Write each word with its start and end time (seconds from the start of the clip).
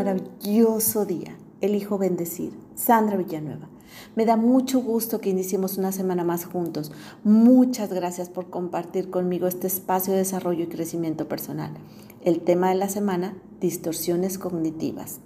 maravilloso 0.00 1.04
día. 1.04 1.36
Elijo 1.60 1.98
bendecir. 1.98 2.52
Sandra 2.74 3.18
Villanueva. 3.18 3.68
Me 4.16 4.24
da 4.24 4.36
mucho 4.36 4.80
gusto 4.80 5.20
que 5.20 5.28
iniciemos 5.28 5.76
una 5.76 5.92
semana 5.92 6.24
más 6.24 6.46
juntos. 6.46 6.90
Muchas 7.22 7.92
gracias 7.92 8.30
por 8.30 8.48
compartir 8.48 9.10
conmigo 9.10 9.46
este 9.46 9.66
espacio 9.66 10.12
de 10.12 10.20
desarrollo 10.20 10.64
y 10.64 10.68
crecimiento 10.68 11.28
personal. 11.28 11.74
El 12.22 12.40
tema 12.40 12.70
de 12.70 12.76
la 12.76 12.88
semana, 12.88 13.36
distorsiones 13.60 14.38
cognitivas. 14.38 15.20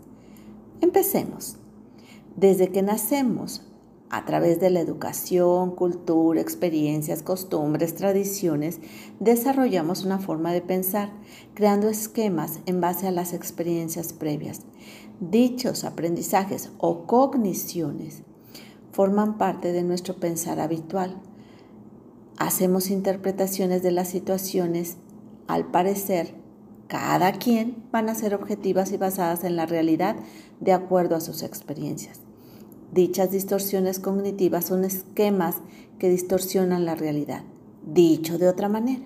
Empecemos. 0.80 1.56
Desde 2.36 2.70
que 2.70 2.82
nacemos, 2.82 3.62
a 4.14 4.24
través 4.24 4.60
de 4.60 4.70
la 4.70 4.78
educación, 4.78 5.74
cultura, 5.74 6.40
experiencias, 6.40 7.24
costumbres, 7.24 7.96
tradiciones, 7.96 8.78
desarrollamos 9.18 10.04
una 10.04 10.20
forma 10.20 10.52
de 10.52 10.60
pensar, 10.60 11.10
creando 11.54 11.88
esquemas 11.88 12.60
en 12.66 12.80
base 12.80 13.08
a 13.08 13.10
las 13.10 13.32
experiencias 13.32 14.12
previas. 14.12 14.60
Dichos 15.18 15.82
aprendizajes 15.82 16.70
o 16.78 17.08
cogniciones 17.08 18.22
forman 18.92 19.36
parte 19.36 19.72
de 19.72 19.82
nuestro 19.82 20.14
pensar 20.14 20.60
habitual. 20.60 21.20
Hacemos 22.38 22.90
interpretaciones 22.90 23.82
de 23.82 23.90
las 23.90 24.10
situaciones, 24.10 24.96
al 25.48 25.72
parecer, 25.72 26.36
cada 26.86 27.32
quien 27.32 27.82
van 27.90 28.08
a 28.08 28.14
ser 28.14 28.32
objetivas 28.32 28.92
y 28.92 28.96
basadas 28.96 29.42
en 29.42 29.56
la 29.56 29.66
realidad 29.66 30.14
de 30.60 30.72
acuerdo 30.72 31.16
a 31.16 31.20
sus 31.20 31.42
experiencias. 31.42 32.23
Dichas 32.92 33.30
distorsiones 33.30 33.98
cognitivas 33.98 34.66
son 34.66 34.84
esquemas 34.84 35.56
que 35.98 36.08
distorsionan 36.08 36.84
la 36.84 36.94
realidad. 36.94 37.42
Dicho 37.86 38.38
de 38.38 38.48
otra 38.48 38.68
manera, 38.68 39.04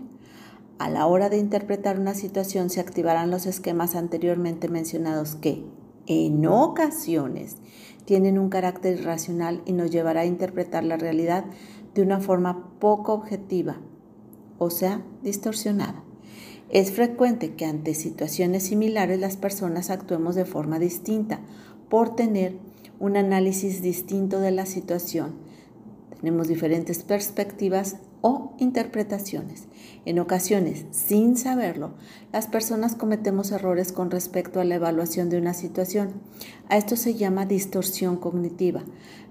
a 0.78 0.88
la 0.88 1.06
hora 1.06 1.28
de 1.28 1.38
interpretar 1.38 1.98
una 1.98 2.14
situación 2.14 2.70
se 2.70 2.80
activarán 2.80 3.30
los 3.30 3.46
esquemas 3.46 3.96
anteriormente 3.96 4.68
mencionados 4.68 5.34
que, 5.34 5.64
en 6.06 6.46
ocasiones, 6.46 7.56
tienen 8.04 8.38
un 8.38 8.48
carácter 8.48 8.98
irracional 8.98 9.60
y 9.66 9.72
nos 9.72 9.90
llevará 9.90 10.20
a 10.20 10.26
interpretar 10.26 10.84
la 10.84 10.96
realidad 10.96 11.44
de 11.94 12.02
una 12.02 12.20
forma 12.20 12.70
poco 12.78 13.12
objetiva, 13.12 13.80
o 14.58 14.70
sea, 14.70 15.02
distorsionada. 15.22 16.04
Es 16.70 16.92
frecuente 16.92 17.54
que 17.54 17.64
ante 17.64 17.94
situaciones 17.94 18.62
similares 18.62 19.18
las 19.18 19.36
personas 19.36 19.90
actuemos 19.90 20.34
de 20.34 20.44
forma 20.44 20.78
distinta 20.78 21.40
por 21.88 22.14
tener 22.14 22.56
un 23.00 23.16
análisis 23.16 23.82
distinto 23.82 24.40
de 24.40 24.50
la 24.50 24.66
situación. 24.66 25.36
Tenemos 26.20 26.48
diferentes 26.48 27.04
perspectivas 27.04 27.96
o 28.20 28.52
interpretaciones. 28.58 29.68
En 30.04 30.18
ocasiones, 30.18 30.86
sin 30.90 31.36
saberlo, 31.36 31.94
las 32.32 32.48
personas 32.48 32.96
cometemos 32.96 33.52
errores 33.52 33.92
con 33.92 34.10
respecto 34.10 34.60
a 34.60 34.64
la 34.64 34.74
evaluación 34.74 35.30
de 35.30 35.38
una 35.38 35.54
situación. 35.54 36.14
A 36.68 36.76
esto 36.76 36.96
se 36.96 37.14
llama 37.14 37.46
distorsión 37.46 38.16
cognitiva, 38.16 38.82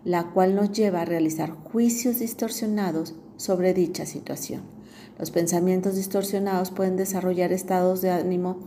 la 0.06 0.32
cual 0.32 0.56
nos 0.56 0.72
lleva 0.72 1.02
a 1.02 1.06
realizar 1.06 1.52
juicios 1.52 2.20
distorsionados 2.20 3.16
sobre 3.36 3.74
dicha 3.74 4.06
situación. 4.06 4.62
Los 5.20 5.32
pensamientos 5.32 5.96
distorsionados 5.96 6.72
pueden 6.72 6.96
desarrollar 6.96 7.52
estados 7.52 8.02
de 8.02 8.12
ánimo 8.12 8.58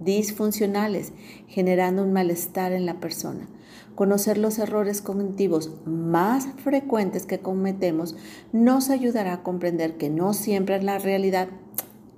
disfuncionales, 0.00 1.12
generando 1.46 2.02
un 2.02 2.12
malestar 2.12 2.72
en 2.72 2.86
la 2.86 3.00
persona. 3.00 3.48
Conocer 3.94 4.38
los 4.38 4.58
errores 4.58 5.02
cognitivos 5.02 5.72
más 5.84 6.46
frecuentes 6.56 7.26
que 7.26 7.40
cometemos 7.40 8.16
nos 8.52 8.90
ayudará 8.90 9.34
a 9.34 9.42
comprender 9.42 9.96
que 9.96 10.10
no 10.10 10.32
siempre 10.32 10.82
la 10.82 10.98
realidad 10.98 11.48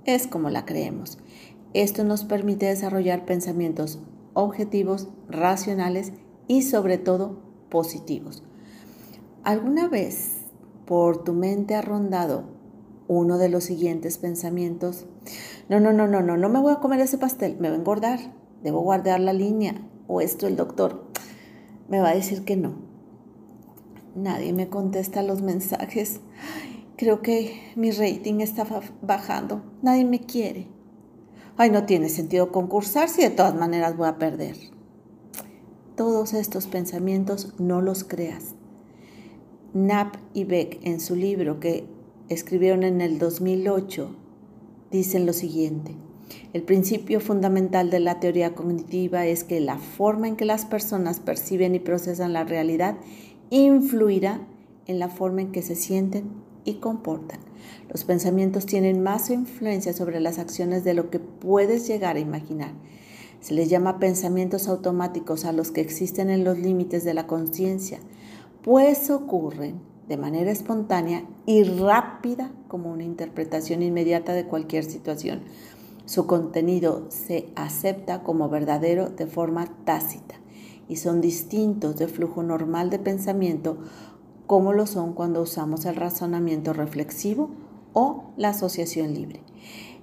es 0.05 0.27
como 0.27 0.49
la 0.49 0.65
creemos. 0.65 1.17
Esto 1.73 2.03
nos 2.03 2.23
permite 2.23 2.67
desarrollar 2.67 3.25
pensamientos 3.25 3.99
objetivos, 4.33 5.09
racionales 5.27 6.13
y 6.47 6.61
sobre 6.61 6.97
todo 6.97 7.41
positivos. 7.69 8.43
¿Alguna 9.43 9.87
vez 9.87 10.43
por 10.85 11.23
tu 11.23 11.33
mente 11.33 11.75
ha 11.75 11.81
rondado 11.81 12.52
uno 13.17 13.37
de 13.37 13.49
los 13.49 13.63
siguientes 13.63 14.17
pensamientos? 14.17 15.05
No, 15.69 15.79
no, 15.79 15.93
no, 15.93 16.07
no, 16.07 16.21
no, 16.21 16.37
no 16.37 16.49
me 16.49 16.59
voy 16.59 16.73
a 16.73 16.79
comer 16.79 16.99
ese 16.99 17.17
pastel, 17.17 17.57
me 17.59 17.69
va 17.69 17.75
a 17.75 17.79
engordar, 17.79 18.19
debo 18.63 18.81
guardar 18.81 19.19
la 19.19 19.33
línea 19.33 19.87
o 20.07 20.21
esto 20.21 20.47
el 20.47 20.55
doctor 20.55 21.13
me 21.87 21.99
va 21.99 22.09
a 22.09 22.15
decir 22.15 22.43
que 22.43 22.55
no. 22.55 22.73
Nadie 24.15 24.53
me 24.53 24.69
contesta 24.69 25.21
los 25.21 25.41
mensajes. 25.41 26.21
Creo 26.97 27.21
que 27.21 27.73
mi 27.75 27.91
rating 27.91 28.39
está 28.39 28.65
bajando. 29.01 29.63
Nadie 29.81 30.05
me 30.05 30.19
quiere. 30.19 30.67
Ay, 31.57 31.69
no 31.69 31.85
tiene 31.85 32.09
sentido 32.09 32.51
concursar 32.51 33.09
si 33.09 33.21
de 33.21 33.29
todas 33.29 33.55
maneras 33.55 33.97
voy 33.97 34.07
a 34.07 34.17
perder. 34.17 34.55
Todos 35.95 36.33
estos 36.33 36.67
pensamientos 36.67 37.53
no 37.59 37.81
los 37.81 38.03
creas. 38.03 38.55
Knapp 39.73 40.15
y 40.33 40.45
Beck 40.45 40.79
en 40.83 40.99
su 40.99 41.15
libro 41.15 41.59
que 41.59 41.87
escribieron 42.29 42.83
en 42.83 43.01
el 43.01 43.19
2008 43.19 44.15
dicen 44.91 45.25
lo 45.25 45.33
siguiente. 45.33 45.95
El 46.53 46.63
principio 46.63 47.19
fundamental 47.19 47.89
de 47.89 47.99
la 47.99 48.19
teoría 48.19 48.53
cognitiva 48.53 49.25
es 49.25 49.43
que 49.43 49.59
la 49.59 49.77
forma 49.77 50.27
en 50.27 50.35
que 50.35 50.45
las 50.45 50.65
personas 50.65 51.19
perciben 51.19 51.75
y 51.75 51.79
procesan 51.79 52.33
la 52.33 52.43
realidad 52.43 52.97
influirá 53.49 54.39
en 54.87 54.99
la 54.99 55.09
forma 55.09 55.41
en 55.41 55.51
que 55.51 55.61
se 55.61 55.75
sienten 55.75 56.25
y 56.65 56.75
comportan. 56.75 57.39
Los 57.89 58.03
pensamientos 58.03 58.65
tienen 58.65 59.01
más 59.01 59.29
influencia 59.29 59.93
sobre 59.93 60.19
las 60.19 60.39
acciones 60.39 60.83
de 60.83 60.93
lo 60.93 61.09
que 61.09 61.19
puedes 61.19 61.87
llegar 61.87 62.15
a 62.15 62.19
imaginar. 62.19 62.73
Se 63.41 63.53
les 63.53 63.69
llama 63.69 63.99
pensamientos 63.99 64.67
automáticos 64.67 65.45
a 65.45 65.51
los 65.51 65.71
que 65.71 65.81
existen 65.81 66.29
en 66.29 66.43
los 66.43 66.57
límites 66.57 67.03
de 67.03 67.13
la 67.13 67.27
conciencia, 67.27 67.99
pues 68.61 69.09
ocurren 69.09 69.81
de 70.07 70.17
manera 70.17 70.51
espontánea 70.51 71.25
y 71.45 71.63
rápida 71.63 72.51
como 72.67 72.91
una 72.91 73.03
interpretación 73.03 73.81
inmediata 73.81 74.33
de 74.33 74.45
cualquier 74.45 74.83
situación. 74.83 75.41
Su 76.05 76.27
contenido 76.27 77.05
se 77.09 77.49
acepta 77.55 78.23
como 78.23 78.49
verdadero 78.49 79.09
de 79.09 79.27
forma 79.27 79.67
tácita 79.85 80.35
y 80.89 80.97
son 80.97 81.21
distintos 81.21 81.95
del 81.95 82.09
flujo 82.09 82.43
normal 82.43 82.89
de 82.89 82.99
pensamiento 82.99 83.77
como 84.47 84.73
lo 84.73 84.85
son 84.85 85.13
cuando 85.13 85.41
usamos 85.41 85.85
el 85.85 85.95
razonamiento 85.95 86.73
reflexivo 86.73 87.49
o 87.93 88.25
la 88.35 88.49
asociación 88.49 89.13
libre. 89.13 89.41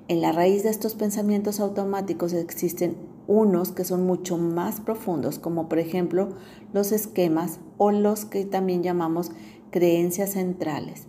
En 0.08 0.22
la 0.22 0.32
raíz 0.32 0.62
de 0.62 0.70
estos 0.70 0.94
pensamientos 0.94 1.60
automáticos 1.60 2.32
existen 2.32 2.96
unos 3.28 3.70
que 3.70 3.84
son 3.84 4.06
mucho 4.06 4.38
más 4.38 4.80
profundos, 4.80 5.38
como 5.38 5.68
por 5.68 5.78
ejemplo 5.78 6.30
los 6.72 6.90
esquemas 6.90 7.60
o 7.78 7.92
los 7.92 8.24
que 8.24 8.44
también 8.44 8.82
llamamos 8.82 9.30
creencias 9.70 10.30
centrales. 10.30 11.06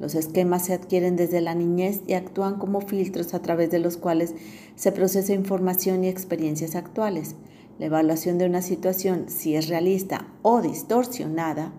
Los 0.00 0.14
esquemas 0.14 0.66
se 0.66 0.72
adquieren 0.72 1.16
desde 1.16 1.40
la 1.40 1.54
niñez 1.54 2.02
y 2.06 2.14
actúan 2.14 2.58
como 2.58 2.80
filtros 2.80 3.32
a 3.34 3.42
través 3.42 3.70
de 3.70 3.78
los 3.78 3.96
cuales 3.96 4.34
se 4.74 4.92
procesa 4.92 5.32
información 5.32 6.04
y 6.04 6.08
experiencias 6.08 6.74
actuales. 6.74 7.36
La 7.78 7.86
evaluación 7.86 8.38
de 8.38 8.46
una 8.46 8.62
situación, 8.62 9.26
si 9.28 9.54
es 9.54 9.68
realista 9.68 10.28
o 10.42 10.60
distorsionada, 10.60 11.72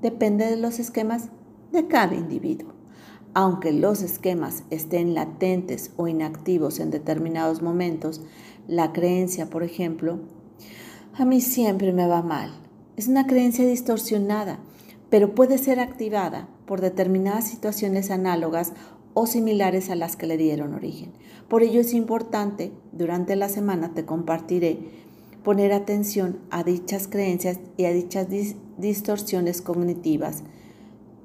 depende 0.00 0.46
de 0.46 0.56
los 0.56 0.78
esquemas 0.78 1.28
de 1.72 1.86
cada 1.86 2.14
individuo. 2.14 2.72
Aunque 3.34 3.72
los 3.72 4.02
esquemas 4.02 4.64
estén 4.70 5.14
latentes 5.14 5.92
o 5.96 6.06
inactivos 6.06 6.80
en 6.80 6.90
determinados 6.90 7.62
momentos, 7.62 8.20
la 8.68 8.92
creencia, 8.92 9.48
por 9.48 9.62
ejemplo, 9.62 10.18
a 11.14 11.24
mí 11.24 11.40
siempre 11.40 11.92
me 11.92 12.06
va 12.06 12.22
mal, 12.22 12.52
es 12.96 13.08
una 13.08 13.26
creencia 13.26 13.66
distorsionada 13.66 14.58
pero 15.12 15.34
puede 15.34 15.58
ser 15.58 15.78
activada 15.78 16.48
por 16.64 16.80
determinadas 16.80 17.46
situaciones 17.46 18.10
análogas 18.10 18.72
o 19.12 19.26
similares 19.26 19.90
a 19.90 19.94
las 19.94 20.16
que 20.16 20.26
le 20.26 20.38
dieron 20.38 20.72
origen. 20.72 21.12
Por 21.48 21.62
ello 21.62 21.82
es 21.82 21.92
importante, 21.92 22.72
durante 22.92 23.36
la 23.36 23.50
semana 23.50 23.92
te 23.92 24.06
compartiré, 24.06 24.78
poner 25.44 25.74
atención 25.74 26.38
a 26.48 26.64
dichas 26.64 27.08
creencias 27.08 27.60
y 27.76 27.84
a 27.84 27.92
dichas 27.92 28.28
distorsiones 28.78 29.60
cognitivas 29.60 30.44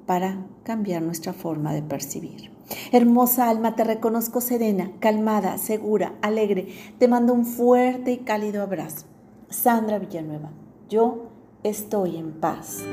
para 0.04 0.46
cambiar 0.64 1.00
nuestra 1.00 1.32
forma 1.32 1.72
de 1.72 1.80
percibir. 1.80 2.50
Hermosa 2.92 3.48
alma, 3.48 3.74
te 3.74 3.84
reconozco 3.84 4.42
serena, 4.42 4.92
calmada, 5.00 5.56
segura, 5.56 6.14
alegre. 6.20 6.68
Te 6.98 7.08
mando 7.08 7.32
un 7.32 7.46
fuerte 7.46 8.12
y 8.12 8.18
cálido 8.18 8.62
abrazo. 8.62 9.06
Sandra 9.48 9.98
Villanueva, 9.98 10.50
yo 10.90 11.30
estoy 11.62 12.18
en 12.18 12.32
paz. 12.32 12.84